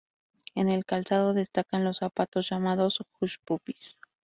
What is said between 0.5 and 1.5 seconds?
En el calzado,